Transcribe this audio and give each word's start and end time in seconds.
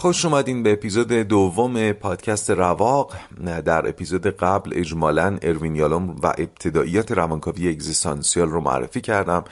خوش 0.00 0.24
اومدین 0.24 0.62
به 0.62 0.72
اپیزود 0.72 1.12
دوم 1.12 1.92
پادکست 1.92 2.50
رواق. 2.50 3.16
در 3.64 3.88
اپیزود 3.88 4.26
قبل 4.26 4.70
اجمالا 4.74 5.38
اروین 5.42 5.76
یالوم 5.76 6.16
و 6.22 6.26
ابتداییات 6.26 7.12
روانکاوی 7.12 7.68
اگزیستانسیال 7.68 8.48
رو 8.48 8.60
معرفی 8.60 9.00
کردم. 9.00 9.44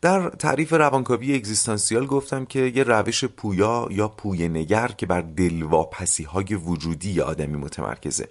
در 0.00 0.28
تعریف 0.28 0.72
روانکاوی 0.72 1.34
اگزیستانسیال 1.34 2.06
گفتم 2.06 2.44
که 2.44 2.72
یه 2.74 2.82
روش 2.82 3.24
پویا 3.24 3.88
یا 3.90 4.08
پوی 4.08 4.48
نگر 4.48 4.88
که 4.88 5.06
بر 5.06 5.20
دلواپسی 5.20 6.24
های 6.24 6.54
وجودی 6.54 7.20
آدمی 7.20 7.56
متمرکزه. 7.56 8.28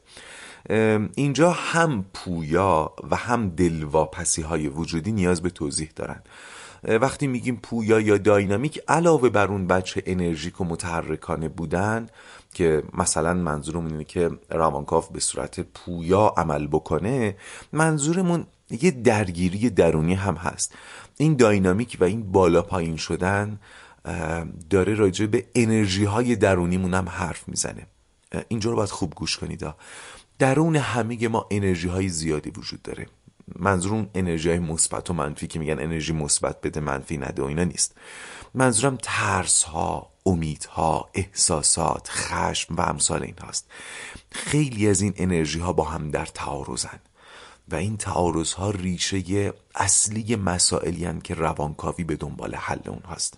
اینجا 1.15 1.51
هم 1.51 2.05
پویا 2.13 2.93
و 3.11 3.15
هم 3.15 3.49
دلواپسی 3.49 4.41
های 4.41 4.67
وجودی 4.67 5.11
نیاز 5.11 5.41
به 5.41 5.49
توضیح 5.49 5.89
دارن. 5.95 6.21
وقتی 6.83 7.27
میگیم 7.27 7.59
پویا 7.63 7.99
یا 7.99 8.17
داینامیک 8.17 8.81
علاوه 8.87 9.29
بر 9.29 9.47
اون 9.47 9.67
بچه 9.67 10.03
انرژیک 10.05 10.61
و 10.61 10.63
متحرکانه 10.63 11.49
بودن 11.49 12.07
که 12.53 12.83
مثلا 12.93 13.33
منظورمون 13.33 13.91
اینه 13.91 14.03
که 14.03 14.31
روانکاف 14.49 15.09
به 15.09 15.19
صورت 15.19 15.59
پویا 15.59 16.33
عمل 16.37 16.67
بکنه 16.67 17.35
منظورمون 17.73 18.45
یه 18.81 18.91
درگیری 18.91 19.69
درونی 19.69 20.13
هم 20.13 20.35
هست. 20.35 20.73
این 21.17 21.35
داینامیک 21.35 21.97
و 21.99 22.03
این 22.03 22.31
بالا 22.31 22.61
پایین 22.61 22.97
شدن 22.97 23.59
داره 24.69 24.93
راجع 24.93 25.25
به 25.25 25.45
انرژی 25.55 26.05
های 26.05 26.35
درونیمون 26.35 26.93
هم 26.93 27.09
حرف 27.09 27.47
می‌زنه. 27.47 27.87
اینجا 28.47 28.69
رو 28.69 28.75
باید 28.75 28.89
خوب 28.89 29.13
گوش 29.15 29.37
کنید. 29.37 29.65
درون 30.39 30.75
همه 30.75 31.27
ما 31.27 31.47
انرژی 31.51 31.87
های 31.87 32.09
زیادی 32.09 32.49
وجود 32.49 32.81
داره. 32.81 33.07
منظور 33.59 34.07
انرژی 34.15 34.49
های 34.49 34.59
مثبت 34.59 35.09
و 35.09 35.13
منفی 35.13 35.47
که 35.47 35.59
میگن 35.59 35.79
انرژی 35.79 36.13
مثبت 36.13 36.61
بده 36.61 36.79
منفی 36.79 37.17
نده 37.17 37.41
و 37.41 37.45
اینا 37.45 37.63
نیست. 37.63 37.95
منظورم 38.53 38.97
ترس 39.01 39.63
ها 39.63 40.11
امیدها 40.25 41.09
احساسات 41.13 42.09
خشم 42.09 42.75
و 42.75 42.81
امثال 42.81 43.23
این 43.23 43.35
هاست 43.43 43.71
خیلی 44.31 44.87
از 44.87 45.01
این 45.01 45.13
انرژی 45.17 45.59
ها 45.59 45.73
با 45.73 45.83
هم 45.83 46.11
در 46.11 46.25
تعارضن 46.25 46.99
و 47.67 47.75
این 47.75 47.97
تعارض 47.97 48.53
ها 48.53 48.69
ریشه 48.69 49.53
اصلی 49.75 50.35
مسائلی 50.35 51.19
که 51.23 51.33
روانکاوی 51.33 52.03
به 52.03 52.15
دنبال 52.15 52.55
حل 52.55 52.79
اون 52.87 53.01
هست 53.07 53.37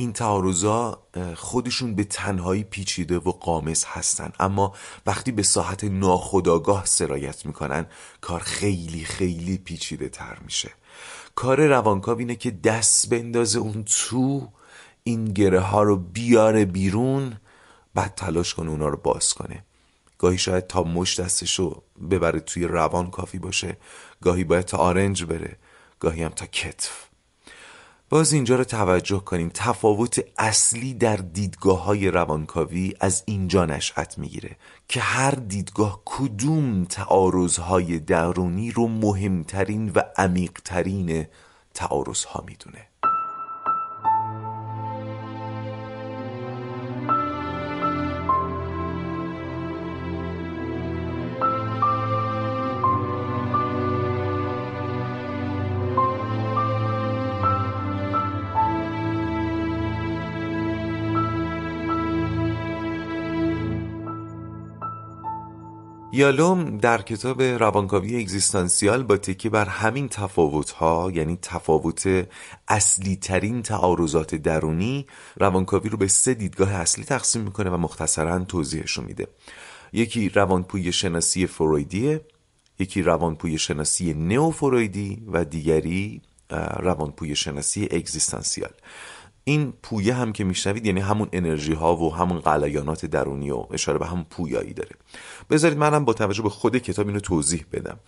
این 0.00 0.12
تعارضا 0.12 1.02
خودشون 1.36 1.94
به 1.94 2.04
تنهایی 2.04 2.64
پیچیده 2.64 3.18
و 3.18 3.30
قامز 3.30 3.84
هستن. 3.84 4.32
اما 4.40 4.74
وقتی 5.06 5.32
به 5.32 5.42
ساحت 5.42 5.84
ناخداگاه 5.84 6.86
سرایت 6.86 7.46
می‌کنن 7.46 7.86
کار 8.20 8.40
خیلی 8.40 9.04
خیلی 9.04 9.58
پیچیده 9.58 10.08
تر 10.08 10.38
میشه. 10.44 10.70
کار 11.34 11.66
روانکاو 11.66 12.18
اینه 12.18 12.34
که 12.34 12.50
دست 12.50 13.10
بندازه 13.10 13.58
اون 13.58 13.84
تو 13.84 14.48
این 15.02 15.24
گره 15.24 15.60
ها 15.60 15.82
رو 15.82 15.96
بیاره 15.96 16.64
بیرون 16.64 17.36
بعد 17.94 18.14
تلاش 18.14 18.54
کنه 18.54 18.70
اونا 18.70 18.88
رو 18.88 18.96
باز 18.96 19.34
کنه. 19.34 19.64
گاهی 20.18 20.38
شاید 20.38 20.66
تا 20.66 20.82
مش 20.82 21.20
دستش 21.20 21.58
رو 21.58 21.82
ببره 22.10 22.40
توی 22.40 22.64
روان 22.64 23.10
کافی 23.10 23.38
باشه 23.38 23.76
گاهی 24.22 24.44
باید 24.44 24.64
تا 24.64 24.76
آرنج 24.78 25.24
بره 25.24 25.56
گاهی 26.00 26.22
هم 26.22 26.30
تا 26.30 26.46
کتف. 26.46 27.09
باز 28.12 28.32
اینجا 28.32 28.56
رو 28.56 28.64
توجه 28.64 29.18
کنیم. 29.18 29.50
تفاوت 29.54 30.24
اصلی 30.38 30.94
در 30.94 31.16
دیدگاه 31.16 31.84
های 31.84 32.10
روانکاوی 32.10 32.94
از 33.00 33.22
اینجا 33.26 33.66
نشأت 33.66 34.18
می‌گیره 34.18 34.56
که 34.88 35.00
هر 35.00 35.30
دیدگاه 35.30 36.02
کدوم 36.04 36.84
تعارض 36.84 37.58
های 37.58 37.98
درونی 37.98 38.70
رو 38.70 38.88
مهمترین 38.88 39.92
و 39.94 40.02
عمیقترین 40.16 41.26
تعارض 41.74 42.24
ها 42.24 42.44
می‌دونه. 42.46 42.89
یالوم 66.20 66.78
در 66.78 67.02
کتاب 67.02 67.42
روانکاوی 67.42 68.20
اگزیستانسیال 68.20 69.02
با 69.02 69.16
تکیه 69.16 69.50
بر 69.50 69.64
همین 69.64 70.08
تفاوت 70.08 70.70
ها 70.70 71.10
یعنی 71.14 71.38
تفاوت 71.42 72.28
اصلی 72.68 73.16
ترین 73.16 73.62
تعارضات 73.62 74.34
درونی 74.34 75.06
روانکاوی 75.36 75.88
رو 75.88 75.98
به 75.98 76.08
سه 76.08 76.34
دیدگاه 76.34 76.72
اصلی 76.72 77.04
تقسیم 77.04 77.42
می‌کنه 77.42 77.70
و 77.70 77.76
مختصرا 77.76 78.44
توضیحش 78.44 78.98
میده. 78.98 79.26
یکی 79.92 80.28
روانپوی 80.28 80.92
شناسی 80.92 81.46
فرویدیه 81.46 82.20
یکی 82.78 83.02
روانپوی 83.02 83.58
شناسی 83.58 84.14
نئو 84.14 84.50
فرویدی 84.50 85.22
و 85.32 85.44
دیگری 85.44 86.22
روانپوی 86.76 87.36
شناسی 87.36 87.88
اگزیستانسیال. 87.90 88.72
این 89.44 89.72
پویه 89.82 90.14
هم 90.14 90.32
که 90.32 90.44
میشنوید 90.44 90.86
یعنی 90.86 91.00
همون 91.00 91.28
انرژی 91.32 91.72
ها 91.72 91.96
و 91.96 92.14
همون 92.14 92.40
غلیانات 92.40 93.06
درونی 93.06 93.50
و 93.50 93.66
اشاره 93.70 93.98
به 93.98 94.06
همون 94.06 94.26
پویایی 94.30 94.72
داره. 94.72 94.90
بذارید 95.50 95.78
منم 95.78 96.04
با 96.04 96.12
توجه 96.12 96.42
به 96.42 96.48
خود 96.48 96.78
کتاب 96.78 97.06
اینو 97.06 97.20
توضیح 97.20 97.64
بدم. 97.72 97.98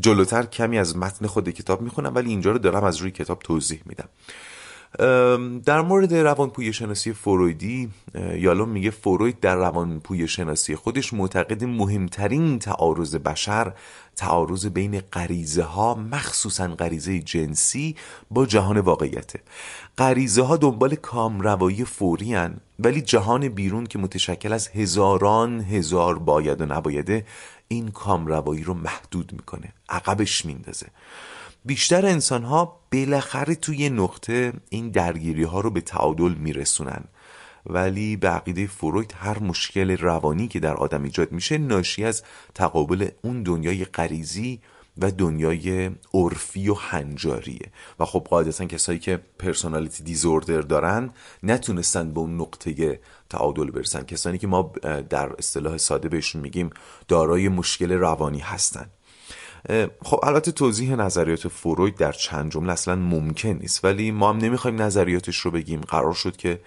جلوتر 0.00 0.42
کمی 0.42 0.78
از 0.78 0.96
متن 0.96 1.26
خود 1.26 1.50
کتاب 1.50 1.80
می‌خونم 1.80 2.14
ولی 2.14 2.30
اینجا 2.30 2.52
رو 2.52 2.58
دارم 2.58 2.84
از 2.84 2.96
روی 2.96 3.10
کتاب 3.10 3.38
توضیح 3.38 3.82
میدم. 3.86 4.08
در 5.64 5.80
مورد 5.80 6.14
روانپوی 6.14 6.72
شناسی 6.72 7.12
فرویدی 7.12 7.90
یالوم 8.34 8.68
میگه 8.68 8.90
فروید 8.90 9.40
در 9.40 9.56
روانپوی 9.56 10.28
شناسی 10.28 10.76
خودش 10.76 11.12
معتقد 11.12 11.64
مهمترین 11.64 12.58
تعارض 12.58 13.16
بشر 13.16 13.72
تعارض 14.16 14.66
بین 14.66 15.00
غریزه 15.00 15.62
ها 15.62 15.94
مخصوصا 15.94 16.68
غریزه 16.68 17.18
جنسی 17.18 17.96
با 18.30 18.46
جهان 18.46 18.78
واقعیته. 18.80 19.40
غریزه 19.98 20.42
ها 20.42 20.56
دنبال 20.56 20.94
کامروایی 20.94 21.84
فوری 21.84 22.34
هن 22.34 22.56
ولی 22.78 23.00
جهان 23.00 23.48
بیرون 23.48 23.86
که 23.86 23.98
متشکل 23.98 24.52
از 24.52 24.68
هزاران 24.68 25.60
هزار 25.60 26.18
باید 26.18 26.60
و 26.60 26.66
نبایده 26.66 27.26
این 27.68 27.88
کامروایی 27.88 28.62
رو 28.62 28.74
محدود 28.74 29.32
می‌کنه 29.32 29.72
عقبش 29.88 30.46
میندازه. 30.46 30.86
بیشتر 31.64 32.06
انسان 32.06 32.44
ها 32.44 32.80
بالاخره 32.92 33.54
توی 33.54 33.88
نقطه 33.88 34.52
این 34.68 34.90
درگیری 34.90 35.42
ها 35.42 35.60
رو 35.60 35.70
به 35.70 35.80
تعادل 35.80 36.34
میرسونن. 36.34 37.04
ولی 37.66 38.16
به 38.16 38.28
عقیده 38.28 38.66
فروید 38.66 39.14
هر 39.18 39.38
مشکل 39.38 39.96
روانی 39.96 40.48
که 40.48 40.60
در 40.60 40.74
آدم 40.74 41.02
ایجاد 41.02 41.32
میشه 41.32 41.58
ناشی 41.58 42.04
از 42.04 42.22
تقابل 42.54 43.08
اون 43.22 43.42
دنیای 43.42 43.84
غریزی 43.84 44.60
و 44.98 45.10
دنیای 45.10 45.90
عرفی 46.14 46.68
و 46.68 46.74
هنجاریه. 46.74 47.66
و 48.00 48.04
خب 48.04 48.26
قاعدتا 48.30 48.64
کسایی 48.64 48.98
که 48.98 49.20
پرسونالیتی 49.38 50.02
دیزوردر 50.02 50.60
دارن 50.60 51.10
نتونستن 51.42 52.12
به 52.12 52.20
اون 52.20 52.40
نقطه 52.40 53.00
تعادل 53.30 53.70
برسن. 53.70 54.02
کسانی 54.02 54.38
که 54.38 54.46
ما 54.46 54.72
در 55.10 55.32
اصطلاح 55.38 55.76
ساده 55.76 56.08
بهشون 56.08 56.42
میگیم 56.42 56.70
دارای 57.08 57.48
مشکل 57.48 57.92
روانی 57.92 58.38
هستن. 58.38 58.90
خب 60.02 60.20
البته 60.22 60.52
توضیح 60.52 60.94
نظریات 60.94 61.48
فروید 61.48 61.96
در 61.96 62.12
چند 62.12 62.52
جمله 62.52 62.72
اصلا 62.72 62.96
ممکن 62.96 63.48
نیست 63.48 63.84
ولی 63.84 64.10
ما 64.10 64.30
هم 64.30 64.38
نمی‌خوایم 64.38 64.82
نظریاتش 64.82 65.36
رو 65.36 65.50
بگیم. 65.50 65.80
قرار 65.80 66.14
شد 66.14 66.36
که 66.36 66.60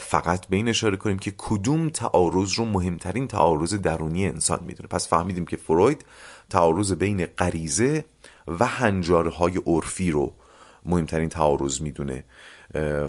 فقط 0.00 0.46
به 0.46 0.56
این 0.56 0.68
اشاره 0.68 0.96
کنیم 0.96 1.18
که 1.18 1.32
کدوم 1.38 1.88
تعارض 1.88 2.52
رو 2.52 2.64
مهمترین 2.64 3.28
تعارض 3.28 3.74
درونی 3.74 4.26
انسان 4.26 4.60
می‌دونه. 4.66 4.88
پس 4.88 5.08
فهمیدیم 5.08 5.46
که 5.46 5.56
فروید 5.56 6.04
تعارض 6.50 6.92
بین 6.92 7.26
غریزه 7.26 8.04
و 8.60 8.66
هنجارهای 8.66 9.60
عرفی 9.66 10.10
رو 10.10 10.32
مهمترین 10.86 11.28
تعارض 11.28 11.80
می‌دونه. 11.80 12.24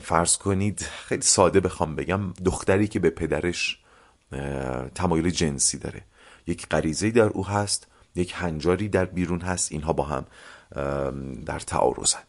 فرض 0.02 0.38
کنید 0.38 0.80
خیلی 0.80 1.22
ساده 1.22 1.60
بخوام 1.60 1.96
بگم 1.96 2.34
دختری 2.46 2.88
که 2.88 3.00
به 3.00 3.10
پدرش 3.10 3.80
تمایل 4.96 5.30
جنسی 5.30 5.78
داره. 5.78 6.02
یک 6.48 6.68
غریزه 6.68 7.12
در 7.12 7.28
او 7.28 7.48
هست 7.48 7.88
یک 8.16 8.34
هنجاری 8.36 8.90
در 8.90 9.06
بیرون 9.06 9.42
هست 9.42 9.72
اینها 9.72 9.94
با 9.94 10.04
هم 10.04 10.26
در 11.46 11.60
تعارضن. 11.60 12.20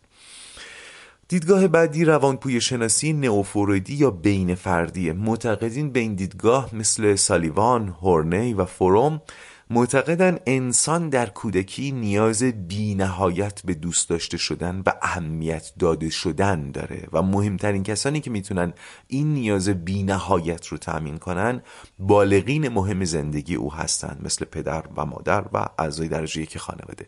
دیدگاه 1.28 1.68
بعدی 1.68 2.04
روانپوی 2.04 2.60
شناسی 2.60 3.12
نئوفرویدی 3.12 3.94
یا 3.94 4.10
بین 4.10 4.54
فردیه. 4.54 5.12
معتقدین 5.12 5.90
به 5.90 6.00
این 6.00 6.14
دیدگاه 6.14 6.74
مثل 6.74 7.14
سالیوان، 7.14 7.88
هورنی 7.88 8.54
و 8.54 8.64
فروم 8.64 9.22
معتقدن 9.70 10.38
انسان 10.46 11.08
در 11.08 11.28
کودکی 11.28 11.92
نیاز 11.92 12.42
بی 12.42 12.94
نهایت 12.94 13.62
به 13.62 13.74
دوست 13.74 14.08
داشته 14.08 14.36
شدن 14.36 14.82
و 14.86 14.92
اهمیت 15.02 15.72
داده 15.78 16.10
شدن 16.10 16.70
داره 16.70 17.08
و 17.12 17.22
مهمترین 17.22 17.82
کسانی 17.82 18.20
که 18.20 18.30
می‌تونن 18.30 18.72
این 19.06 19.34
نیاز 19.34 19.68
بی 19.68 20.02
نهایت 20.02 20.66
رو 20.66 20.78
تأمین 20.78 21.18
کنن 21.18 21.62
بالغین 21.98 22.68
مهم 22.68 23.04
زندگی 23.04 23.54
او 23.54 23.74
هستند 23.74 24.20
مثل 24.24 24.44
پدر 24.44 24.84
و 24.96 25.06
مادر 25.06 25.44
و 25.52 25.66
اعضای 25.78 26.08
درجه 26.08 26.42
یک 26.42 26.58
خانواده. 26.58 27.06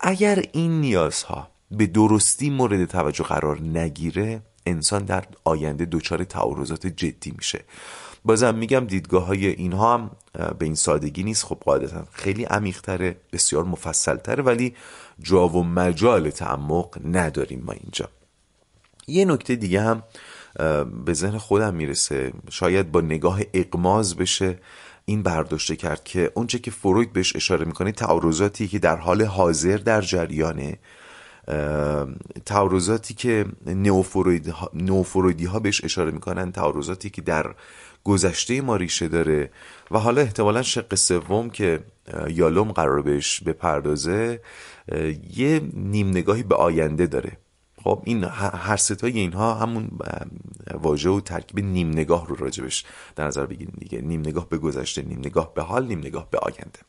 اگر 0.00 0.44
این 0.52 0.80
نیازها 0.80 1.48
به 1.70 1.86
درستی 1.86 2.50
مورد 2.50 2.84
توجه 2.84 3.24
قرار 3.24 3.60
نگیره 3.60 4.42
انسان 4.66 5.04
در 5.04 5.24
آینده 5.44 5.84
دچار 5.84 6.24
تعارضات 6.24 6.86
جدی 6.86 7.32
میشه. 7.36 7.64
بازم 8.28 8.54
میگم 8.54 8.80
دیدگاه 8.80 9.26
های 9.26 9.46
اینها 9.46 9.94
هم 9.94 10.10
به 10.58 10.64
این 10.64 10.74
سادگی 10.74 11.22
نیست. 11.22 11.44
خب 11.44 11.58
قاعدتا 11.64 12.04
خیلی 12.12 12.44
عمیقتره 12.44 13.16
بسیار 13.32 13.64
مفصلتره 13.64 14.42
ولی 14.42 14.74
جا 15.22 15.48
و 15.48 15.64
مجال 15.64 16.30
تعمق 16.30 16.98
نداریم 17.04 17.62
ما 17.66 17.72
اینجا. 17.72 18.08
یه 19.06 19.24
نکته 19.24 19.56
دیگه 19.56 19.80
هم 19.80 20.02
به 21.04 21.12
ذهن 21.12 21.38
خودم 21.38 21.74
می‌رسه. 21.74 22.32
شاید 22.50 22.92
با 22.92 23.00
نگاه 23.00 23.40
اقماز 23.54 24.16
بشه 24.16 24.58
این 25.04 25.22
برداشته 25.22 25.76
کرد 25.76 26.04
که 26.04 26.32
اونچه 26.34 26.58
که 26.58 26.70
فروید 26.70 27.12
بهش 27.12 27.36
اشاره 27.36 27.64
می‌کنه 27.64 27.92
تعارضاتی 27.92 28.68
که 28.68 28.78
در 28.78 28.96
حال 28.96 29.22
حاضر 29.22 29.76
در 29.76 30.00
جریانه 30.00 30.78
تعارضاتی 32.46 33.14
که 33.14 33.46
نوفرویدی 34.74 35.44
ها 35.44 35.58
بهش 35.58 35.84
اشاره 35.84 36.10
می‌کنن 36.10 36.52
تعارضاتی 36.52 37.10
که 37.10 37.22
در 37.22 37.54
گذشته 38.04 38.60
ما 38.60 38.76
ریشه 38.76 39.08
داره 39.08 39.50
و 39.90 39.98
حالا 39.98 40.20
احتمالا 40.20 40.62
شق 40.62 40.94
سوم 40.94 41.50
که 41.50 41.80
یالوم 42.28 42.72
قرار 42.72 43.02
بهش 43.02 43.40
بپردازه 43.40 44.40
یه 45.36 45.60
نیم 45.74 46.08
نگاهی 46.08 46.42
به 46.42 46.54
آینده 46.54 47.06
داره. 47.06 47.32
خب 47.84 48.02
این 48.04 48.24
هر 48.24 48.76
ستای 48.76 49.18
اینها 49.18 49.54
همون 49.54 49.90
واژه 50.74 51.10
و 51.10 51.20
ترکیب 51.20 51.60
نیم 51.60 51.90
نگاه 51.90 52.26
رو 52.26 52.36
راجبش 52.36 52.84
در 53.16 53.26
نظر 53.26 53.46
بگیریم 53.46 53.76
دیگه. 53.78 54.00
نیم 54.00 54.20
نگاه 54.20 54.48
به 54.48 54.58
گذشته 54.58 55.02
نیم 55.02 55.18
نگاه 55.18 55.54
به 55.54 55.62
حال 55.62 55.86
نیم 55.86 55.98
نگاه 55.98 56.30
به 56.30 56.38
آینده. 56.38 56.80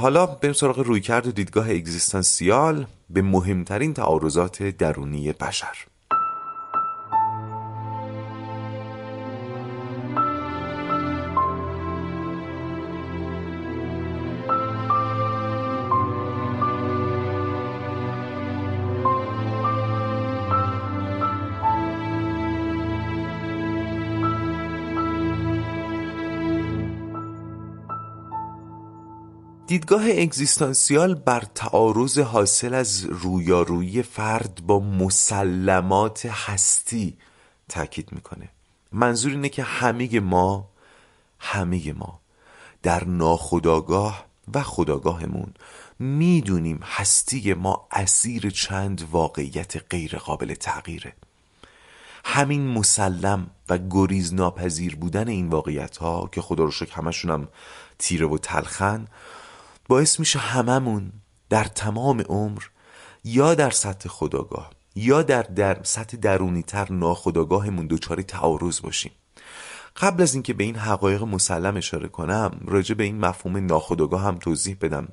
حالا 0.00 0.26
بریم 0.26 0.52
سراغ 0.52 0.78
رویکرد 0.78 1.26
و 1.26 1.32
دیدگاه 1.32 1.70
اگزیستانسیال 1.70 2.86
به 3.10 3.22
مهمترین 3.22 3.94
تعارضات 3.94 4.62
درونی 4.62 5.32
بشر. 5.32 5.76
دیدگاه 29.76 30.10
اگزیستانسیال 30.10 31.14
بر 31.14 31.42
تعارض 31.54 32.18
حاصل 32.18 32.74
از 32.74 33.04
رویارویی 33.04 34.02
فرد 34.02 34.60
با 34.66 34.80
مسلمات 34.80 36.26
هستی 36.26 37.16
تاکید 37.68 38.12
می‌کنه. 38.12 38.48
منظور 38.92 39.32
اینه 39.32 39.48
که 39.48 39.62
همه 39.62 40.20
ما 40.20 40.68
همه 41.38 41.92
ما 41.92 42.20
در 42.82 43.04
ناخداگاه 43.04 44.24
و 44.54 44.62
خداگاهمون 44.62 45.54
می‌دونیم 45.98 46.80
هستی 46.82 47.54
ما 47.54 47.88
اسیر 47.90 48.50
چند 48.50 49.08
واقعیت 49.10 49.76
غیر 49.90 50.16
قابل 50.18 50.54
تغییره. 50.54 51.12
همین 52.24 52.66
مسلم 52.66 53.50
و 53.68 53.78
گریز 53.90 54.34
ناپذیر 54.34 54.96
بودن 54.96 55.28
این 55.28 55.48
واقعیت 55.48 55.96
ها 55.96 56.28
که 56.32 56.40
خدا 56.40 56.64
رو 56.64 56.70
شکر 56.70 56.94
همشون 56.94 57.30
هم 57.30 57.48
تیره 57.98 58.26
و 58.26 58.38
تلخن 58.38 59.06
باعث 59.88 60.20
میشه 60.20 60.38
هممون 60.38 61.12
در 61.48 61.64
تمام 61.64 62.20
عمر 62.20 62.62
یا 63.24 63.54
در 63.54 63.70
سطح 63.70 64.08
خداگاه 64.08 64.70
یا 64.94 65.22
در, 65.22 65.42
در 65.42 65.82
سطح 65.82 66.16
درونی 66.16 66.62
تر 66.62 66.92
ناخداگاهمون 66.92 67.86
دچار 67.86 68.22
تعارض 68.22 68.80
باشیم. 68.80 69.12
قبل 69.96 70.22
از 70.22 70.34
اینکه 70.34 70.54
به 70.54 70.64
این 70.64 70.76
حقایق 70.76 71.22
مسلم 71.22 71.76
اشاره 71.76 72.08
کنم 72.08 72.60
راجع 72.64 72.94
به 72.94 73.04
این 73.04 73.18
مفهوم 73.18 73.56
ناخداگاه 73.56 74.22
هم 74.22 74.38
توضیح 74.38 74.76
بدم. 74.80 75.08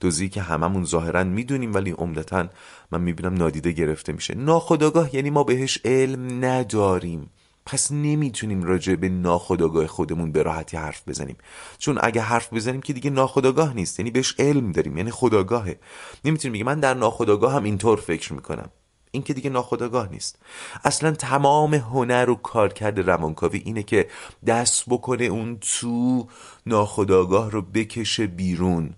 توضیحی 0.00 0.28
که 0.28 0.42
هممون 0.42 0.84
ظاهرا 0.84 1.24
می‌دونیم 1.24 1.74
ولی 1.74 1.90
عمدتا 1.90 2.48
من 2.92 3.00
می‌بینم 3.00 3.34
نادیده 3.34 3.72
گرفته 3.72 4.12
میشه. 4.12 4.34
ناخداگاه 4.34 5.14
یعنی 5.14 5.30
ما 5.30 5.44
بهش 5.44 5.78
علم 5.84 6.44
نداریم. 6.44 7.30
پس 7.70 7.92
نمی‌تونیم 7.92 8.62
راجع 8.62 8.94
به 8.94 9.08
ناخداگاه 9.08 9.86
خودمون 9.86 10.32
به 10.32 10.42
راحتی 10.42 10.76
حرف 10.76 11.08
بزنیم. 11.08 11.36
چون 11.78 11.98
اگه 12.02 12.20
حرف 12.20 12.52
بزنیم 12.52 12.80
که 12.80 12.92
دیگه 12.92 13.10
ناخداگاه 13.10 13.74
نیست 13.74 14.00
یعنی 14.00 14.10
بهش 14.10 14.34
علم 14.38 14.72
داریم 14.72 14.96
یعنی 14.96 15.10
خداگاهه 15.10 15.78
نمی‌تونیم 16.24 16.52
بگیم 16.52 16.66
من 16.66 16.80
در 16.80 16.94
ناخداگاه 16.94 17.52
هم 17.52 17.64
اینطور 17.64 18.00
فکر 18.00 18.32
می‌کنم. 18.32 18.70
این 19.10 19.22
که 19.22 19.34
دیگه 19.34 19.50
ناخداگاه 19.50 20.10
نیست. 20.10 20.38
اصلا 20.84 21.12
تمام 21.12 21.74
هنر 21.74 22.30
و 22.30 22.34
کارکرد 22.34 23.10
روانکاوی 23.10 23.62
اینه 23.64 23.82
که 23.82 24.08
دست 24.46 24.84
بکنه 24.88 25.24
اون 25.24 25.58
تو 25.60 26.28
ناخداگاه 26.66 27.50
رو 27.50 27.62
بکشه 27.62 28.26
بیرون. 28.26 28.94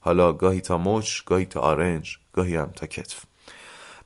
حالا 0.00 0.32
گاهی 0.32 0.60
تا 0.60 0.78
مچ 0.78 1.24
گاهی 1.26 1.44
تا 1.44 1.60
آرنج 1.60 2.16
گاهی 2.32 2.56
هم 2.56 2.70
تا 2.76 2.86
کتف. 2.86 3.24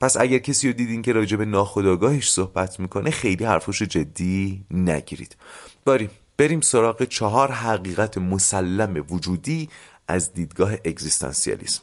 پس 0.00 0.16
اگر 0.16 0.38
کسی 0.38 0.68
رو 0.68 0.72
دیدین 0.72 1.02
که 1.02 1.12
راجع 1.12 1.36
به 1.36 1.44
ناخداگاهش 1.44 2.30
صحبت 2.30 2.80
می‌کنه 2.80 3.10
خیلی 3.10 3.44
حرفش 3.44 3.82
جدی 3.82 4.64
نگیرید. 4.70 5.36
بریم 5.84 6.10
بریم 6.36 6.60
سراغ 6.60 7.04
چهار 7.04 7.52
حقیقت 7.52 8.18
مسلم 8.18 9.04
وجودی 9.10 9.68
از 10.08 10.32
دیدگاه 10.32 10.72
اگزیستانسیالیسم. 10.72 11.82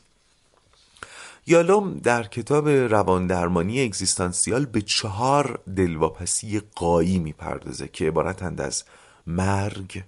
یالوم 1.48 1.98
در 1.98 2.24
کتاب 2.24 2.70
رواندرمانی 2.70 3.84
اگزیستانسیال 3.84 4.66
به 4.66 4.82
چهار 4.82 5.60
دلواپسی 5.76 6.62
قایی 6.76 7.20
می‌پردازه 7.20 7.88
که 7.88 8.08
عبارتند 8.08 8.62
از 8.62 8.84
مرگ، 9.28 10.04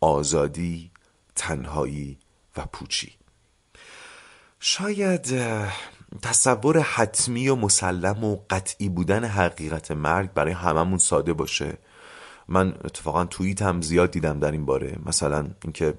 آزادی، 0.00 0.90
تنهایی 1.36 2.18
و 2.56 2.66
پوچی. 2.72 3.12
شاید 4.60 5.34
تصور 6.22 6.78
حتمی 6.78 7.48
و 7.48 7.56
مسلم 7.56 8.24
و 8.24 8.36
قطعی 8.50 8.88
بودن 8.88 9.24
حقیقت 9.24 9.90
مرگ 9.90 10.32
برای 10.32 10.52
هممون 10.52 10.98
ساده 10.98 11.32
باشه. 11.32 11.78
من 12.48 12.68
اتفاقا 12.84 13.24
توییت 13.24 13.62
هم 13.62 13.82
زیاد 13.82 14.10
دیدم 14.10 14.38
در 14.38 14.50
این 14.50 14.66
باره. 14.66 14.98
مثلا 15.06 15.48
اینکه 15.62 15.94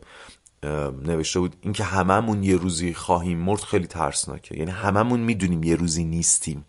نوشته 1.03 1.39
بود 1.39 1.55
اینکه 1.61 1.83
هممون 1.83 2.43
یه 2.43 2.55
روزی 2.55 2.93
خواهیم 2.93 3.37
مرد 3.37 3.59
خیلی 3.59 3.87
ترسناکه. 3.87 4.57
یعنی 4.57 4.71
هممون 4.71 5.19
می‌دونیم 5.19 5.63
یه 5.63 5.75
روزی 5.75 6.03
نیستیم. 6.03 6.65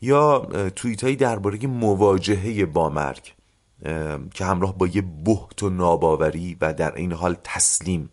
یا 0.00 0.38
توییت 0.76 1.04
هایی 1.04 1.16
درباره 1.16 1.66
مواجهه 1.66 2.66
با 2.66 2.88
مرگ 2.88 3.34
که 4.34 4.44
همراه 4.44 4.78
با 4.78 4.86
یه 4.86 5.02
بحت 5.02 5.62
و 5.62 5.70
ناباوری 5.70 6.56
و 6.60 6.74
در 6.74 6.94
این 6.94 7.12
حال 7.12 7.36
تسلیم. 7.44 8.10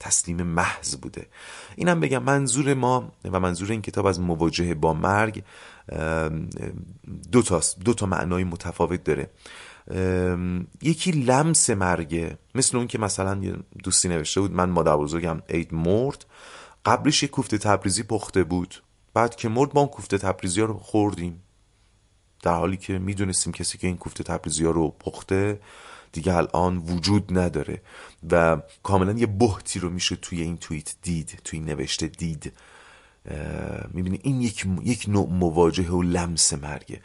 تسلیم 0.00 0.42
محض 0.42 0.96
بوده. 0.96 1.26
اینم 1.76 2.00
بگم 2.00 2.22
منظور 2.22 2.74
ما 2.74 3.12
و 3.24 3.40
منظور 3.40 3.70
این 3.70 3.82
کتاب 3.82 4.06
از 4.06 4.20
مواجهه 4.20 4.74
با 4.74 4.94
مرگ 4.94 5.42
دو, 7.32 7.42
تا 7.42 7.60
دو 7.84 7.94
تا 7.94 8.06
معنای 8.06 8.44
متفاوت 8.44 9.04
داره. 9.04 9.30
یکی 10.82 11.10
لمس 11.10 11.70
مرگه 11.70 12.38
مثل 12.54 12.76
اون 12.76 12.86
که 12.86 12.98
مثلا 12.98 13.40
دوستی 13.84 14.08
نوشته 14.08 14.40
بود 14.40 14.52
من 14.52 14.70
مادر 14.70 14.96
بزرگم 14.96 15.42
عید 15.48 15.74
مرد 15.74 16.26
قبلش 16.84 17.22
یه 17.22 17.28
کوفته 17.28 17.58
تبریزی 17.58 18.02
پخته 18.02 18.44
بود 18.44 18.82
بعد 19.14 19.36
که 19.36 19.48
مرد 19.48 19.70
ما 19.74 19.80
اون 19.80 19.90
کوفته 19.90 20.18
تبریزی 20.18 20.60
ها 20.60 20.66
رو 20.66 20.78
خوردیم. 20.78 21.42
در 22.42 22.54
حالی 22.54 22.76
که 22.76 22.98
می‌دونستیم 22.98 23.52
کسی 23.52 23.78
که 23.78 23.86
این 23.86 23.96
کوفته 23.96 24.24
تبریزی 24.24 24.64
ها 24.64 24.70
رو 24.70 24.88
پخته 24.88 25.60
دیگه 26.12 26.36
الان 26.36 26.76
وجود 26.76 27.38
نداره 27.38 27.82
و 28.30 28.62
کاملا 28.82 29.12
یه 29.12 29.26
بحتی 29.26 29.80
رو 29.80 29.90
میشه 29.90 30.16
توی 30.16 30.42
این 30.42 30.56
توییت 30.56 30.94
دید 31.02 31.40
توی 31.44 31.60
نوشته 31.60 32.06
دید. 32.06 32.52
می‌بینی 33.90 34.20
این 34.22 34.40
یک, 34.40 34.66
یک 34.82 35.04
نوع 35.08 35.28
مواجهه 35.28 35.90
و 35.90 36.02
لمس 36.02 36.52
مرگه. 36.52 37.00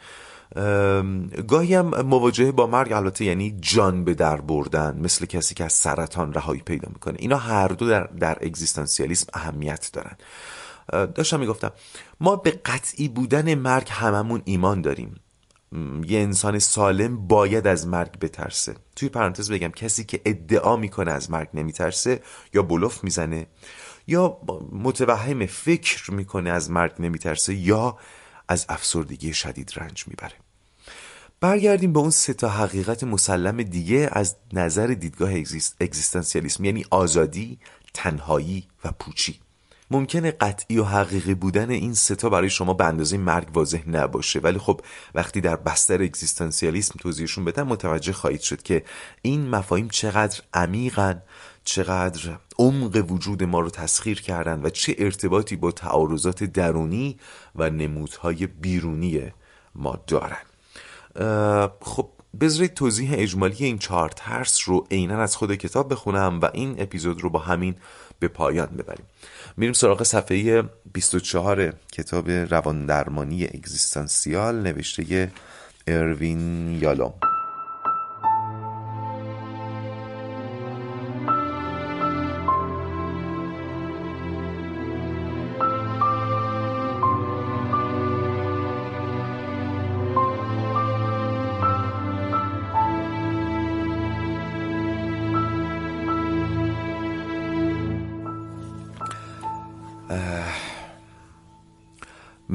گاهی 1.48 1.74
هم 1.74 1.86
مواجهه 2.00 2.52
با 2.52 2.66
مرگ 2.66 2.92
البته 2.92 3.24
یعنی 3.24 3.56
جان 3.60 4.04
به 4.04 4.14
در 4.14 4.40
بردن 4.40 4.98
مثل 5.00 5.26
کسی 5.26 5.54
که 5.54 5.64
از 5.64 5.72
سرطان 5.72 6.32
رهایی 6.32 6.60
پیدا 6.60 6.88
می‌کنه. 6.92 7.16
اینا 7.18 7.36
هر 7.36 7.68
دو 7.68 7.88
در, 7.88 8.04
در 8.04 8.38
اگزیستانسیالیسم 8.40 9.26
اهمیت 9.34 9.90
دارن. 9.92 10.16
داشتم 11.06 11.40
می‌گفتم 11.40 11.72
ما 12.20 12.36
به 12.36 12.50
قطعی 12.50 13.08
بودن 13.08 13.54
مرگ 13.54 13.88
هممون 13.90 14.42
ایمان 14.44 14.80
داریم. 14.80 15.20
یه 16.06 16.18
انسان 16.18 16.58
سالم 16.58 17.26
باید 17.26 17.66
از 17.66 17.86
مرگ 17.86 18.18
بترسه. 18.18 18.74
توی 18.96 19.08
پرانتز 19.08 19.50
بگم 19.50 19.68
کسی 19.68 20.04
که 20.04 20.20
ادعا 20.24 20.76
می‌کنه 20.76 21.12
از 21.12 21.30
مرگ 21.30 21.48
نمیترسه 21.54 22.22
یا 22.54 22.62
بلوف 22.62 23.04
می‌زنه 23.04 23.46
یا 24.06 24.38
متوهم 24.72 25.46
فکر 25.46 26.10
می‌کنه 26.10 26.50
از 26.50 26.70
مرگ 26.70 26.92
نمیترسه 26.98 27.54
یا 27.54 27.98
از 28.48 28.66
افسردگی 28.68 29.34
شدید 29.34 29.72
رنج 29.76 30.04
می‌بره. 30.08 30.34
برگردیم 31.40 31.92
به 31.92 31.98
اون 31.98 32.10
سه 32.10 32.34
تا 32.34 32.48
حقیقت 32.48 33.04
مسلم 33.04 33.62
دیگه 33.62 34.08
از 34.12 34.36
نظر 34.52 34.86
دیدگاه 34.86 35.32
اگزیستانسیالیسم 35.80 36.64
یعنی 36.64 36.84
آزادی، 36.90 37.58
تنهایی 37.94 38.68
و 38.84 38.92
پوچی. 38.92 39.40
ممکنه 39.90 40.30
قطعی 40.30 40.78
و 40.78 40.84
حقیقی 40.84 41.34
بودن 41.34 41.70
این 41.70 41.94
ستا 41.94 42.28
برای 42.28 42.50
شما 42.50 42.74
به 42.74 42.84
اندازه 42.84 43.18
مرگ 43.18 43.48
واضح 43.54 43.88
نباشه. 43.88 44.40
ولی 44.40 44.58
خب 44.58 44.80
وقتی 45.14 45.40
در 45.40 45.56
بستر 45.56 46.02
اگزیستانسیالیسم 46.02 46.94
توضیحشون 47.00 47.44
بدن 47.44 47.62
متوجه 47.62 48.12
خواهید 48.12 48.40
شد 48.40 48.62
که 48.62 48.84
این 49.22 49.48
مفاهیم 49.48 49.88
چقدر 49.88 50.40
عمیقن 50.54 51.22
چقدر 51.64 52.38
عمق 52.58 53.04
وجود 53.10 53.42
ما 53.42 53.60
رو 53.60 53.70
تسخیر 53.70 54.22
کردن 54.22 54.62
و 54.62 54.70
چه 54.70 54.94
ارتباطی 54.98 55.56
با 55.56 55.72
تعارضات 55.72 56.44
درونی 56.44 57.16
و 57.56 57.70
نمودهای 57.70 58.46
بیرونی 58.46 59.32
ما 59.74 59.98
دارن. 60.06 60.42
خب 61.80 62.10
بذارید 62.40 62.74
توضیح 62.74 63.10
اجمالی 63.14 63.64
این 63.64 63.78
چهار 63.78 64.08
ترس 64.08 64.68
رو 64.68 64.86
عینا 64.90 65.22
از 65.22 65.36
خود 65.36 65.54
کتاب 65.54 65.92
بخونم 65.92 66.40
و 66.40 66.50
این 66.54 66.74
اپیزود 66.78 67.20
رو 67.20 67.30
با 67.30 67.38
همین 67.38 67.74
به 68.18 68.28
پایان 68.28 68.66
ببریم. 68.66 69.06
میریم 69.56 69.72
سراغ 69.72 70.02
صفحه 70.02 70.62
24 70.92 71.72
کتاب 71.92 72.30
روان 72.30 72.86
درمانی 72.86 73.44
اگزیستانسیال 73.44 74.62
نوشته 74.62 75.32
اروین 75.86 76.72
یالوم. 76.82 77.14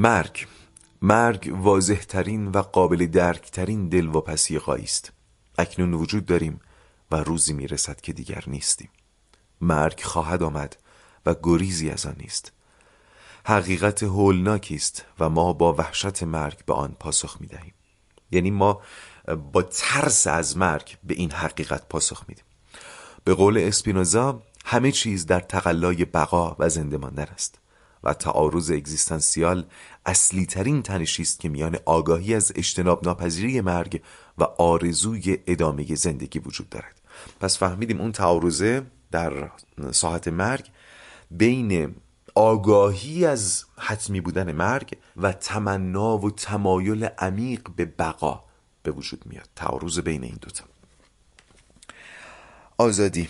مرگ. 0.02 0.46
مرگ 1.02 1.52
واضحترین 1.56 2.48
و 2.48 2.62
قابل 2.62 3.06
درکترین 3.06 3.88
دلواپسی 3.88 4.58
غایی 4.58 4.84
است. 4.84 5.12
اکنون 5.58 5.94
وجود 5.94 6.26
داریم 6.26 6.60
و 7.10 7.16
روزی 7.16 7.52
می‌رسد 7.52 8.00
که 8.00 8.12
دیگر 8.12 8.44
نیستیم. 8.46 8.90
مرگ 9.60 10.00
خواهد 10.00 10.42
آمد 10.42 10.76
و 11.26 11.34
گریزی 11.42 11.90
از 11.90 12.06
آن 12.06 12.14
نیست. 12.18 12.52
حقیقت 13.46 14.02
هولناکی 14.02 14.74
است 14.74 15.04
و 15.18 15.28
ما 15.28 15.52
با 15.52 15.72
وحشت 15.72 16.22
مرگ 16.22 16.64
به 16.64 16.74
آن 16.74 16.96
پاسخ 17.00 17.36
می 17.40 17.46
دهیم 17.46 17.74
یعنی 18.30 18.50
ما 18.50 18.80
با 19.52 19.62
ترس 19.62 20.26
از 20.26 20.56
مرگ 20.56 20.96
به 21.04 21.14
این 21.14 21.30
حقیقت 21.30 21.88
پاسخ 21.88 22.24
میدیم. 22.28 22.44
به 23.24 23.34
قول 23.34 23.58
اسپینوزا 23.58 24.42
همه 24.64 24.92
چیز 24.92 25.26
در 25.26 25.40
تقلای 25.40 26.04
بقا 26.04 26.56
و 26.58 26.68
زنده 26.68 26.96
ماندن 26.96 27.26
است. 27.34 27.61
و 28.04 28.14
تعارض 28.14 28.70
اگزیستانسیال 28.70 29.66
اصلی 30.06 30.46
ترین 30.46 30.82
تنشی 30.82 31.22
است 31.22 31.40
که 31.40 31.48
میان 31.48 31.78
آگاهی 31.86 32.34
از 32.34 32.52
اجتناب 32.56 33.04
ناپذیری 33.04 33.60
مرگ 33.60 34.02
و 34.38 34.44
آرزوی 34.44 35.38
ادامه 35.46 35.94
زندگی 35.94 36.38
وجود 36.38 36.68
دارد. 36.68 37.00
پس 37.40 37.58
فهمیدیم 37.58 38.00
اون 38.00 38.12
تعارضه 38.12 38.82
در 39.10 39.50
ساحت 39.90 40.28
مرگ 40.28 40.70
بین 41.30 41.94
آگاهی 42.34 43.26
از 43.26 43.64
حتمی 43.78 44.20
بودن 44.20 44.52
مرگ 44.52 44.98
و 45.16 45.32
تمنا 45.32 46.18
و 46.18 46.30
تمایل 46.30 47.04
عمیق 47.04 47.68
به 47.76 47.84
بقا 47.84 48.44
به 48.82 48.90
وجود 48.90 49.22
میاد. 49.26 49.48
تعارض 49.56 49.98
بین 49.98 50.24
این 50.24 50.38
دوتا. 50.40 50.64
آزادی. 52.78 53.28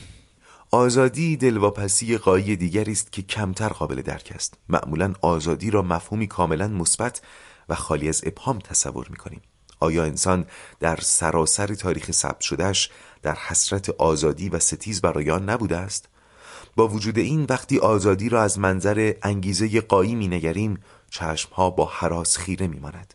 آزادی 0.75 1.37
دلواپسی 1.37 2.19
قایی 2.19 2.57
دیگری 2.57 2.93
است 2.93 3.13
که 3.13 3.23
کمتر 3.23 3.69
قابل 3.69 4.03
درک 4.03 4.33
است. 4.35 4.55
معمولا 4.69 5.15
آزادی 5.21 5.71
را 5.71 5.83
مفهومی 5.83 6.27
کاملا 6.27 6.69
مثبت 6.69 7.21
و 7.69 7.75
خالی 7.75 8.09
از 8.09 8.23
ابهام 8.27 8.59
تصور 8.59 9.07
می‌کنیم. 9.11 9.41
آیا 9.81 10.05
انسان 10.05 10.47
در 10.81 10.97
سراسر 10.97 11.67
تاریخ 11.67 12.11
ثبت 12.11 12.41
شدهش 12.41 12.91
در 13.23 13.35
حسرت 13.35 13.91
آزادی 13.91 14.49
و 14.49 14.59
ستیز 14.59 15.01
برای 15.01 15.31
آن 15.31 15.51
نبوده 15.51 15.77
است؟ 15.77 16.09
با 16.77 16.89
وجود 16.89 17.19
این 17.19 17.47
وقتی 17.49 17.79
آزادی 17.79 18.29
را 18.29 18.43
از 18.43 18.59
منظر 18.59 19.15
انگیزه 19.23 19.81
قایی 19.81 20.15
می 20.15 20.29
نگریم 20.29 20.79
چشمها 21.11 21.71
با 21.71 21.85
حراس 21.85 22.37
خیره 22.37 22.67
می 22.67 22.81
ماند. 22.81 23.15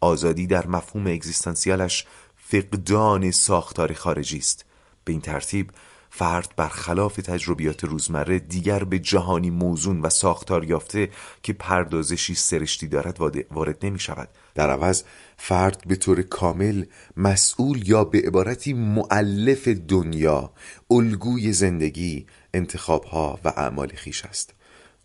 آزادی 0.00 0.46
در 0.46 0.66
مفهوم 0.66 1.06
اگزیستانسیالش 1.06 2.06
فقدان 2.36 3.30
ساختار 3.30 3.92
خارجی 3.92 4.38
است. 4.38 4.64
به 5.04 5.12
این 5.12 5.20
ترتیب 5.20 5.70
فرد 6.10 6.54
برخلاف 6.56 7.16
تجربیات 7.16 7.84
روزمره 7.84 8.38
دیگر 8.38 8.84
به 8.84 8.98
جهانی 8.98 9.50
موزون 9.50 10.00
و 10.00 10.08
ساختار 10.08 10.64
یافته 10.64 11.10
که 11.42 11.52
پردازشی 11.52 12.34
سرشتی 12.34 12.88
دارد 12.88 13.18
وارد 13.50 13.86
نمی 13.86 13.98
شود. 13.98 14.28
در 14.54 14.70
عوض 14.70 15.02
فرد 15.36 15.82
به 15.86 15.96
طور 15.96 16.22
کامل 16.22 16.84
مسئول 17.16 17.88
یا 17.88 18.04
به 18.04 18.18
عبارتی 18.18 18.72
معلف 18.72 19.68
دنیا 19.68 20.52
الگوی 20.90 21.52
زندگی 21.52 22.26
انتخابها 22.54 23.38
و 23.44 23.48
اعمال 23.48 23.88
خیش 23.88 24.24
است. 24.24 24.54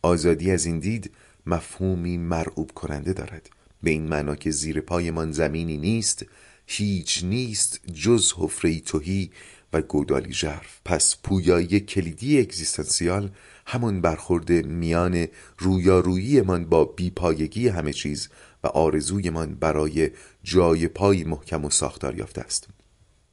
آزادی 0.02 0.52
از 0.52 0.66
این 0.66 0.80
دید 0.80 1.12
مفهومی 1.46 2.18
مرعوب 2.18 2.72
کننده 2.72 3.14
دارد. 3.14 3.50
به 3.84 3.92
این 3.92 4.08
معنا 4.08 4.36
که 4.36 4.52
زیر 4.52 4.82
پایمان 4.82 5.32
زمینی 5.32 5.78
نیست 5.78 6.26
هیچ 6.66 7.24
نیست 7.24 7.80
جز 7.94 8.34
حفره 8.38 8.80
توهی 8.80 9.32
و 9.74 9.82
گودالی 9.82 10.34
ژرف. 10.34 10.80
پس 10.86 11.16
پویایی 11.24 11.80
کلیدی 11.80 12.40
اگزیستانسیال 12.40 13.32
همون 13.66 14.02
برخورد 14.02 14.52
میان 14.52 15.28
رویاروییمان 15.58 16.66
با 16.66 16.86
بیپایگی 16.86 17.68
همه 17.68 17.94
چیز 17.94 18.30
و 18.64 18.68
آرزویمان 18.68 19.56
برای 19.56 20.10
جای 20.44 20.88
پای 20.88 21.24
محکم 21.24 21.66
و 21.66 21.70
ساختار 21.70 22.18
یافته 22.18 22.42
است. 22.42 22.68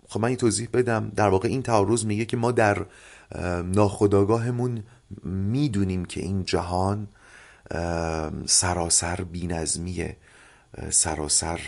خب 0.09 0.21
من 0.21 0.29
این 0.29 0.37
توضیح 0.37 0.69
بدم. 0.73 1.13
در 1.17 1.29
واقع 1.29 1.49
این 1.49 1.63
تعارض 1.63 2.05
میگه 2.05 2.25
که 2.25 2.37
ما 2.37 2.53
در 2.53 2.87
ناخداگاهمون 3.65 4.83
می‌دونیم 5.25 6.05
که 6.05 6.21
این 6.21 6.45
جهان 6.45 7.09
سراسر 8.47 9.25
بینظمیه. 9.25 10.17
سراسر 10.91 11.61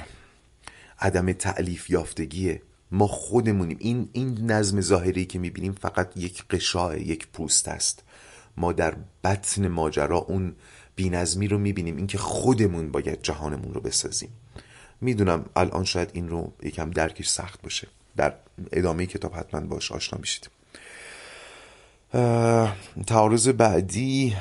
عدم 1.00 1.32
تعلیف 1.32 1.90
یافتگیه. 1.90 2.62
ما 2.92 3.06
خودمونیم. 3.06 3.76
این 3.80 4.08
این 4.12 4.50
نظم 4.50 4.80
ظاهری 4.80 5.24
که 5.24 5.38
می‌بینیم 5.38 5.72
فقط 5.72 6.16
یک 6.16 6.44
قشاه 6.50 7.00
یک 7.00 7.26
پوست 7.26 7.68
است. 7.68 8.02
ما 8.56 8.72
در 8.72 8.94
بطن 9.24 9.68
ماجرا 9.68 10.18
اون 10.18 10.54
بینظمی 10.96 11.48
رو 11.48 11.58
می‌بینیم. 11.58 11.96
اینکه 11.96 12.18
خودمون 12.18 12.90
باید 12.90 13.22
جهانمون 13.22 13.74
رو 13.74 13.80
بسازیم. 13.80 14.28
می‌دونم 15.00 15.44
الان 15.56 15.84
شاید 15.84 16.10
این 16.12 16.28
رو 16.28 16.52
یکم 16.62 16.90
درکش 16.90 17.28
سخت 17.28 17.62
باشه. 17.62 17.88
در 18.16 18.34
ادامه 18.72 19.06
کتاب 19.06 19.34
حتما 19.34 19.60
باش 19.60 19.92
آشنا 19.92 20.18
میشید. 20.20 20.50
تعارض 23.06 23.48
بعدی 23.48 24.36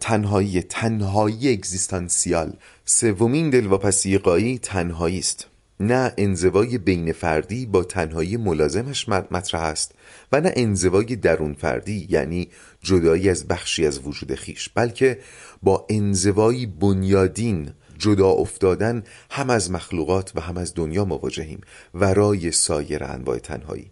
تنهایی. 0.00 0.62
تنهایی 0.62 1.52
اگزیستانسیال. 1.52 2.52
سومین 2.84 3.50
دلواپسی 3.50 4.18
قایی 4.18 4.58
تنهایی 4.58 5.18
است 5.18 5.46
نه 5.80 6.12
انزوای 6.18 6.78
بین 6.78 7.12
فردی 7.12 7.66
با 7.66 7.84
تنهایی 7.84 8.36
ملازمش 8.36 9.08
مطرح 9.08 9.60
است 9.60 9.92
و 10.32 10.40
نه 10.40 10.52
انزوای 10.56 11.16
درون 11.16 11.54
فردی 11.54 12.06
یعنی 12.10 12.48
جدایی 12.82 13.30
از 13.30 13.48
بخشی 13.48 13.86
از 13.86 14.00
وجود 14.04 14.34
خیش 14.34 14.68
بلکه 14.68 15.18
با 15.62 15.86
انزوایی 15.90 16.66
بنیادین 16.66 17.70
جدا 17.98 18.28
افتادن 18.28 19.02
هم 19.30 19.50
از 19.50 19.70
مخلوقات 19.70 20.32
و 20.34 20.40
هم 20.40 20.56
از 20.56 20.74
دنیا 20.74 21.04
مواجهیم 21.04 21.60
ورای 21.94 22.50
سایر 22.50 23.04
انواع 23.04 23.38
تنهایی. 23.38 23.90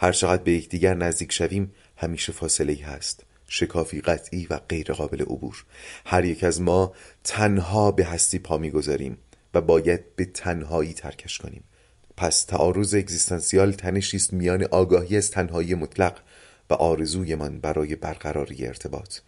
هر 0.00 0.12
چقدر 0.12 0.42
به 0.42 0.52
یکدیگر 0.52 0.94
نزدیک 0.94 1.32
شویم 1.32 1.72
همیشه 1.96 2.32
فاصله 2.32 2.78
هست. 2.84 3.24
شکافی 3.48 4.00
قطعی 4.00 4.46
و 4.50 4.60
غیر 4.68 4.92
قابل 4.92 5.22
عبور. 5.22 5.64
هر 6.06 6.24
یک 6.24 6.44
از 6.44 6.60
ما 6.60 6.92
تنها 7.24 7.90
به 7.90 8.04
هستی 8.04 8.38
پا 8.38 8.58
می‌گذاریم. 8.58 9.18
و 9.54 9.60
باید 9.60 10.16
به 10.16 10.24
تنهایی 10.24 10.92
ترکش 10.92 11.38
کنیم. 11.38 11.64
پس 12.16 12.44
تعارض 12.44 12.94
اگزیستانسیال 12.94 13.72
تنشی 13.72 14.16
است 14.16 14.32
میان 14.32 14.64
آگاهی 14.64 15.16
از 15.16 15.30
تنهایی 15.30 15.74
مطلق 15.74 16.18
و 16.70 16.74
آرزویمان 16.74 17.60
برای 17.60 17.96
برقراری 17.96 18.66
ارتباط. 18.66 19.18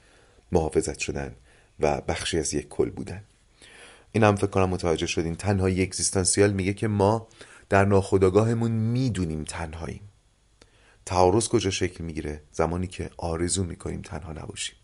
محافظت 0.53 0.99
شدن 0.99 1.35
و 1.81 2.01
بخشی 2.01 2.39
از 2.39 2.55
یک 2.55 2.69
کل 2.69 2.91
بودن. 2.91 3.25
این 4.13 4.25
هم 4.25 4.37
فکر 4.37 4.47
کنم 4.47 4.69
متوجه 4.69 5.07
شدین. 5.07 5.37
تنهایی 5.37 5.83
اگزیستانسیال 5.83 6.53
میگه 6.53 6.73
که 6.73 6.89
ما 6.89 7.29
در 7.69 7.85
ناخودآگاهمون 7.85 8.71
می‌دونیم 8.71 9.45
تنهاییم. 9.45 10.09
تعارض 11.07 11.49
کجا 11.49 11.71
شکل 11.71 12.05
می‌گیره؟ 12.05 12.43
زمانی 12.53 12.87
که 12.87 13.11
آرزو 13.17 13.65
می‌کنیم 13.65 14.03
تنها 14.03 14.33
نباشیم. 14.33 14.77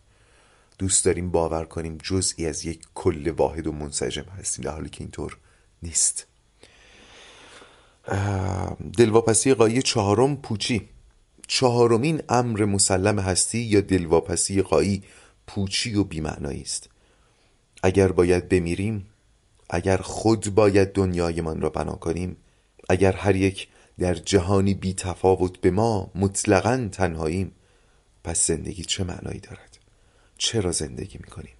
دوست 0.80 1.04
داریم 1.04 1.30
باور 1.30 1.64
کنیم 1.64 1.98
جزئی 2.02 2.46
از 2.46 2.64
یک 2.64 2.86
کل 2.94 3.30
واحد 3.30 3.66
و 3.66 3.72
منسجم 3.72 4.24
هستیم 4.38 4.64
در 4.64 4.72
حالی 4.72 4.88
که 4.88 5.00
اینطور 5.00 5.38
نیست. 5.82 6.26
دلواپسی 8.96 9.54
قایی 9.54 9.82
چهارم 9.82 10.36
پوچی. 10.36 10.88
چهارمین 11.48 12.22
امر 12.28 12.64
مسلم 12.64 13.18
هستی 13.18 13.58
یا 13.58 13.80
دلواپسی 13.80 14.62
قایی 14.62 15.02
پوچی 15.46 15.94
و 15.94 16.04
بیمعنایی 16.04 16.62
است؟ 16.62 16.88
اگر 17.82 18.12
باید 18.12 18.48
بمیریم 18.48 19.06
اگر 19.70 19.96
خود 19.96 20.54
باید 20.54 20.92
دنیایمان 20.92 21.60
را 21.60 21.70
بنا 21.70 21.92
کنیم 21.92 22.36
اگر 22.88 23.12
هر 23.12 23.36
یک 23.36 23.68
در 23.98 24.14
جهانی 24.14 24.74
بی 24.74 24.94
تفاوت 24.94 25.60
به 25.60 25.70
ما 25.70 26.10
مطلقا 26.14 26.88
تنهاییم 26.92 27.52
پس 28.24 28.46
زندگی 28.46 28.84
چه 28.84 29.04
معنایی 29.04 29.40
دارد؟ 29.40 29.69
چرا 30.40 30.72
زندگی 30.72 31.18
می‌کنیم؟ 31.18 31.54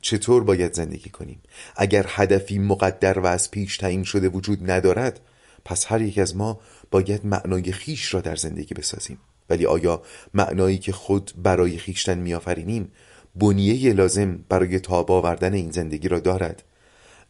چطور 0.00 0.44
باید 0.44 0.72
زندگی 0.72 1.10
کنیم؟ 1.10 1.42
اگر 1.76 2.06
هدفی 2.08 2.58
مقدر 2.58 3.18
و 3.18 3.26
از 3.26 3.50
پیش 3.50 3.76
تعیین 3.76 4.04
شده 4.04 4.28
وجود 4.28 4.70
ندارد 4.70 5.20
پس 5.64 5.86
هر 5.88 6.02
یک 6.02 6.18
از 6.18 6.36
ما 6.36 6.60
باید 6.90 7.26
معنای 7.26 7.72
خیش 7.72 8.14
را 8.14 8.20
در 8.20 8.36
زندگی 8.36 8.74
بسازیم. 8.74 9.18
ولی 9.50 9.66
آیا 9.66 10.02
معنایی 10.34 10.78
که 10.78 10.92
خود 10.92 11.32
برای 11.36 11.78
خیشتن 11.78 12.18
میآفرینیم 12.18 12.92
بنیه 13.34 13.92
لازم 13.92 14.44
برای 14.48 14.80
تاب 14.80 15.10
آوردن 15.10 15.54
این 15.54 15.70
زندگی 15.70 16.08
را 16.08 16.20
دارد؟ 16.20 16.62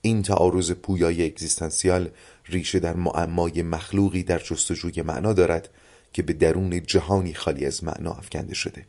این 0.00 0.22
تعارض 0.22 0.70
پویای 0.70 1.26
اگزیستانسیال 1.26 2.10
ریشه 2.44 2.78
در 2.78 2.96
معمای 2.96 3.62
مخلوقی 3.62 4.22
در 4.22 4.38
جستجوی 4.38 5.02
معنا 5.02 5.32
دارد 5.32 5.68
که 6.12 6.22
به 6.22 6.32
درون 6.32 6.82
جهانی 6.82 7.34
خالی 7.34 7.66
از 7.66 7.84
معنا 7.84 8.10
افکنده 8.10 8.54
شده. 8.54 8.86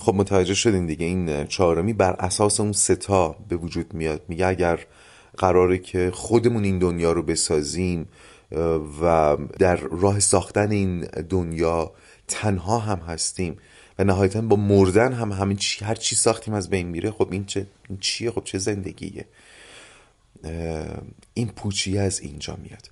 خب 0.00 0.14
متوجه 0.14 0.54
شدین 0.54 0.86
دیگه 0.86 1.06
این 1.06 1.46
چهارمی 1.46 1.92
بر 1.92 2.12
اساس 2.12 2.60
اون 2.60 2.72
ستا 2.72 3.36
به 3.48 3.56
وجود 3.56 3.94
میاد. 3.94 4.22
میگه 4.28 4.46
اگر 4.46 4.86
قراره 5.38 5.78
که 5.78 6.10
خودمون 6.14 6.64
این 6.64 6.78
دنیا 6.78 7.12
رو 7.12 7.22
بسازیم 7.22 8.08
و 9.02 9.36
در 9.58 9.76
راه 9.76 10.20
ساختن 10.20 10.70
این 10.70 11.00
دنیا 11.28 11.92
تنها 12.28 12.78
هم 12.78 12.98
هستیم 12.98 13.56
و 13.98 14.04
نهایتا 14.04 14.40
با 14.40 14.56
مردن 14.56 15.12
هم 15.12 15.32
همین 15.32 15.56
چی 15.56 15.84
هر 15.84 15.94
چی 15.94 16.16
ساختیم 16.16 16.54
از 16.54 16.70
بین 16.70 16.88
میره 16.88 17.10
خب 17.10 17.28
این 17.30 17.44
چه 17.44 17.66
این 17.88 17.98
چیه؟ 17.98 18.30
خب 18.30 18.44
چه 18.44 18.58
زندگیه؟ 18.58 19.24
این 21.34 21.48
پوچی 21.48 21.98
از 21.98 22.20
اینجا 22.20 22.58
میاد. 22.62 22.90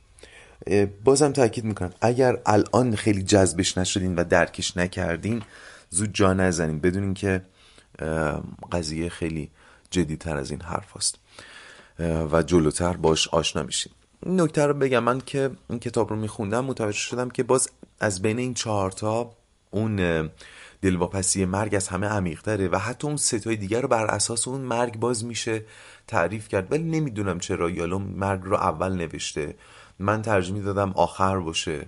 بازم 1.05 1.33
تاکید 1.33 1.65
می‌کنم 1.65 1.93
اگر 2.01 2.39
الان 2.47 2.97
خیلی 2.97 3.23
جذبش 3.23 3.79
نشدین 3.79 4.15
و 4.15 4.25
درکش 4.25 4.77
نکردین 4.77 5.43
زود 5.91 6.11
جا 6.15 6.33
نزنین 6.33 6.79
بدونین 6.79 7.15
که 7.15 7.43
قضیه 8.73 9.09
خیلی 9.09 9.51
جدیتر 9.91 10.37
از 10.37 10.51
این 10.51 10.63
حرف 10.63 10.97
هست 10.97 11.19
و 12.33 12.43
جلوتر 12.43 12.93
باش 12.93 13.29
آشنا 13.29 13.63
میشین 13.63 13.93
نکته 14.27 14.67
رو 14.67 14.75
بگم 14.75 15.05
من 15.05 15.21
که 15.21 15.51
این 15.71 15.79
کتاب 15.79 16.11
رو 16.11 16.17
میخوندم 16.17 16.65
متوجه 16.65 16.99
شدم 16.99 17.31
که 17.31 17.43
باز 17.43 17.71
از 18.01 18.23
بین 18.23 18.39
این 18.39 18.55
چهارتا 18.55 19.31
اون 19.71 20.31
دلواپسی 20.83 21.45
مرگ 21.45 21.75
از 21.75 21.89
همه 21.89 22.07
عمیقتره 22.07 22.69
و 22.69 22.79
حتی 22.79 23.07
اون 23.07 23.17
ستای 23.17 23.57
دیگر 23.57 23.81
رو 23.81 23.89
بر 23.89 24.05
اساس 24.05 24.49
اون 24.49 24.61
مرگ 24.61 24.97
باز 24.97 25.25
میشه 25.25 25.65
تعریف 26.07 26.49
کرد. 26.49 26.73
ولی 26.73 26.83
نمی‌دونم 26.83 27.39
چرا 27.39 27.71
یالوم 27.71 28.03
مرگ 28.03 28.41
رو 28.45 28.57
اول 28.57 28.93
نوشته. 28.93 29.55
من 29.99 30.23
ترجمه 30.23 30.61
دادم 30.61 30.93
آخر 30.93 31.39
باشه. 31.39 31.87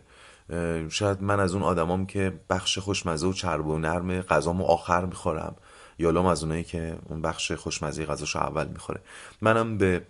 شاید 0.88 1.22
من 1.22 1.40
از 1.40 1.55
اون 1.55 1.62
آدمام 1.62 2.07
که 2.07 2.40
بخش 2.50 2.78
خوشمزه 2.78 3.26
و 3.26 3.33
چرب 3.33 3.66
و 3.66 3.78
نرم 3.78 4.20
غذامو 4.20 4.64
آخر 4.64 5.05
می‌خورم 5.05 5.57
یالوم 5.98 6.26
از 6.26 6.42
اونایی 6.42 6.64
که 6.64 6.98
اون 7.09 7.22
بخش 7.22 7.52
خوشمزه 7.52 8.07
غذاشو 8.07 8.38
اول 8.38 8.68
می‌خوره. 8.68 9.00
منم 9.40 9.78
به 9.78 10.02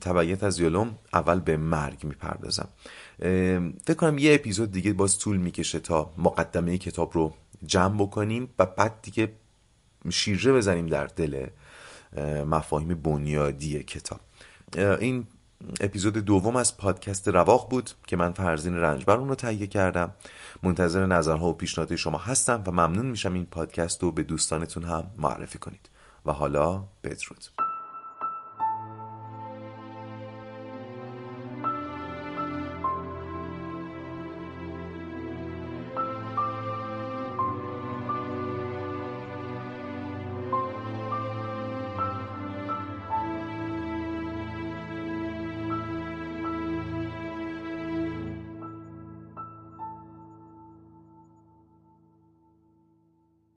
تبعیت 0.00 0.42
از 0.44 0.60
یالوم 0.60 0.98
اول 1.12 1.40
به 1.40 1.56
مرگ 1.56 2.04
می‌پردازم. 2.04 2.68
فکر 3.86 3.94
کنم 3.96 4.18
یه 4.18 4.34
اپیزود 4.34 4.72
دیگه 4.72 4.92
باز 4.92 5.18
طول 5.18 5.36
می‌کشه 5.36 5.80
تا 5.80 6.12
مقدمه 6.18 6.78
کتاب 6.78 7.10
رو 7.14 7.34
جمع 7.66 8.02
بکنیم 8.02 8.48
و 8.58 8.66
بعد 8.66 9.02
دیگه 9.02 9.32
شیرجه 10.10 10.52
بزنیم 10.52 10.86
در 10.86 11.06
دل 11.06 11.46
مفاهیم 12.46 12.94
بنیادی 12.94 13.82
کتاب. 13.82 14.20
این 15.00 15.26
اپیزود 15.80 16.18
دوم 16.18 16.56
از 16.56 16.76
پادکست 16.76 17.28
رواق 17.28 17.70
بود 17.70 17.90
که 18.06 18.16
من 18.16 18.32
فرزین 18.32 18.76
رنجبر 18.76 19.16
اون 19.16 19.28
رو 19.28 19.34
تهیه 19.34 19.66
کردم. 19.66 20.10
منتظر 20.62 21.06
نظرها 21.06 21.48
و 21.48 21.52
پیشنهادات 21.52 21.96
شما 21.96 22.18
هستم 22.18 22.62
و 22.66 22.70
ممنون 22.70 23.06
میشم 23.06 23.34
این 23.34 23.46
پادکست 23.46 24.02
رو 24.02 24.12
به 24.12 24.22
دوستانتون 24.22 24.84
هم 24.84 25.10
معرفی 25.18 25.58
کنید. 25.58 25.88
و 26.26 26.32
حالا 26.32 26.84
بدرود. 27.04 27.67